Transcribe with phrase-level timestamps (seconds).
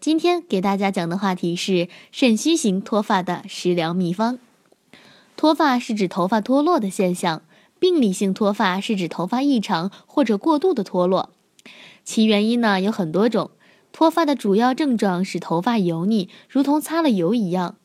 [0.00, 4.38] 今天给大家讲的话题是肾虚型脱发的食疗秘方。
[5.36, 7.42] 脱发是指头发脱落的现象，
[7.78, 11.28] 病理性脱发是指头发异常或者过度的脱落。
[12.02, 13.50] 其原因呢有很多种。
[13.92, 17.76] 脱发的主要症状是头发油腻，如同擦了油一样，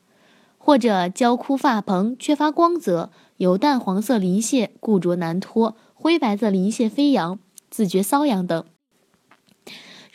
[0.58, 7.38] 或者焦枯发蓬、缺乏光泽、有淡黄色鳞屑、固着难脱、灰白色鳞屑飞扬、
[7.70, 8.64] 自觉瘙痒等。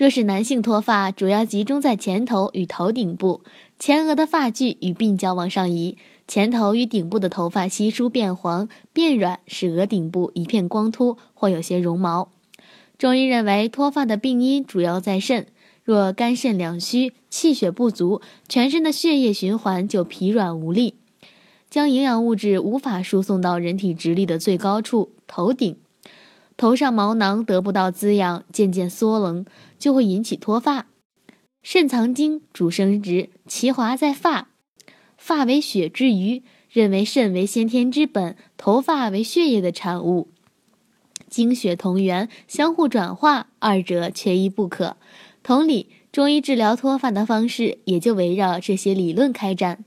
[0.01, 3.43] 若是男性脱发，主要集中在前头与头顶部，
[3.79, 12.31] 前额的发距与鬓角往上移，前头与顶部的头发稀疏变黄变软，使额顶部一片光秃或有些绒毛。
[12.97, 15.49] 中医认为，脱发的病因主要在肾，
[15.85, 20.95] 若肝肾两虚，气血不足，全身的血液循环就疲软无力，
[21.69, 25.77] 将营养物质无法输送到人体直立的最高处头顶。
[26.61, 29.47] 头上毛囊得不到滋养，渐渐缩棱，
[29.79, 30.89] 就会引起脱发。
[31.63, 34.49] 肾藏精，主生殖，其华在发。
[35.17, 40.29] 发为血之余，认为肾为先天之本，头发为血液的产物，
[41.31, 44.99] 精血同源，相互转化，二者缺一不可。
[45.43, 49.83] 同理，中医治疗脱发的方式也就围绕这些理论开展。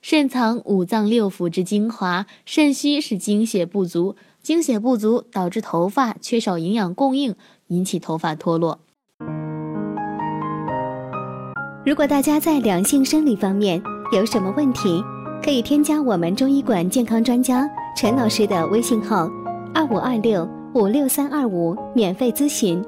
[0.00, 4.16] 肾藏五脏六腑之精华，肾虚是精血不足。
[4.42, 7.36] 精血不足导致头发缺少营养供应，
[7.68, 8.80] 引起头发脱落。
[11.86, 13.80] 如果大家在两性生理方面
[14.12, 15.00] 有什么问题，
[15.44, 19.30] 可以添加我们中医馆健康专家陈老师的微信号：
[19.72, 22.84] 二五二六五六三二五，免费咨询。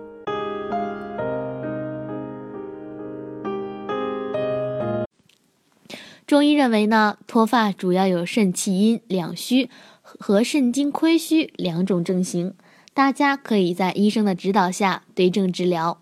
[6.27, 9.71] 中医认为呢，脱发主要有肾气阴两虚。
[10.05, 12.55] 和肾精亏虚两种症型，
[12.93, 15.99] 大家可以在医生的指导下对症治疗。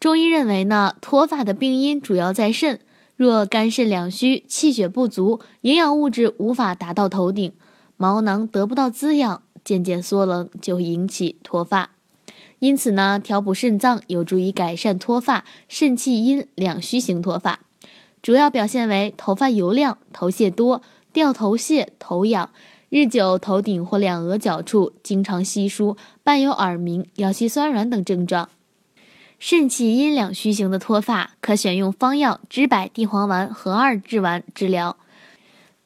[0.00, 2.80] 中医认为呢，脱发的病因主要在肾，
[3.14, 7.52] 若肝肾两虚，气血不足，营养物质无法达到头顶，
[7.96, 11.90] 毛囊得不到滋养，渐渐缩冷，就会引起脱发。
[12.58, 17.60] 因此呢，调补肾脏有助于改善脱发、肾气阴两虚型脱发，
[18.22, 20.80] 主要表现为头发油亮、头屑多、
[21.12, 22.50] 掉头屑、头痒。
[22.98, 28.48] 日久，头顶或两额角处经常稀疏，伴有耳鸣、腰膝酸软等症状。
[29.38, 34.96] 肾气阴两虚型的脱发，可选用方药知柏地黄丸合二制丸治疗，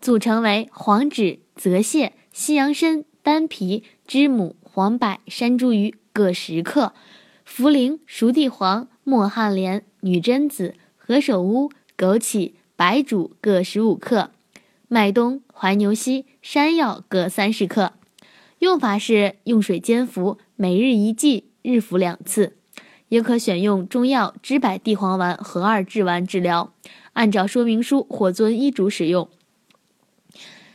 [0.00, 6.92] 组成为黄芷、泽泻、西洋参、丹皮、知母、黄柏、山茱萸各十克，
[7.44, 14.30] 茯苓、熟地黄、墨旱莲、女贞子、何首乌、枸杞、白术各十五克。
[14.92, 17.92] 麦冬、怀牛膝、山药各三十克，
[18.58, 22.56] 用法是用水煎服，每日一剂，日服两次。
[23.08, 26.72] 也可选用中药知柏地黄丸和二制丸治疗，
[27.12, 29.28] 按照说明书或遵医嘱使用。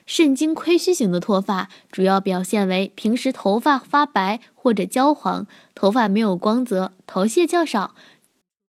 [0.05, 7.93] 肾精亏虚型的脱发，主要表现为平时头发发白或者焦黄，头发没有光泽，头屑较少。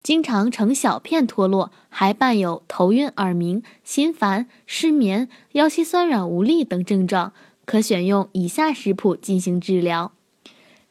[0.06, 7.34] 经常呈小片脱落，还伴有头晕、耳鸣、心烦、失眠、腰膝酸软无力等症状，
[7.66, 10.12] 可选用以下食谱进行治疗。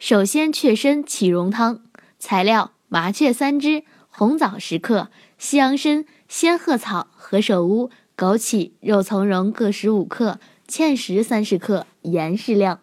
[0.00, 1.80] 首先，雀参起茸汤。
[2.18, 12.80] 材料：麻雀三只，红枣十克，西洋参、仙鹤草、何首乌、枸杞、肉苁蓉各十五克，芡实三十克，盐适量。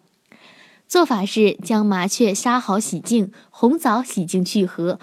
[0.88, 4.98] 做法是将麻雀杀好洗净，红枣洗净去核。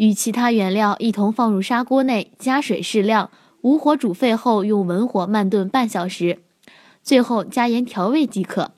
[0.00, 3.30] 与其他原料一同放入砂锅内，加水适量，
[3.60, 6.38] 无火煮沸后，用文火慢炖半小时，
[7.02, 8.72] 最后加盐调味即可。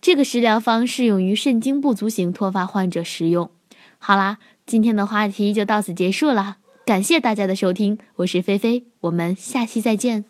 [0.00, 3.50] 这个食疗方适用于肾精不足型脱发患者食用。
[3.98, 10.29] 好啦，今天的话题就到此结束了，感谢大家的收听，我是菲菲，我们下期再见。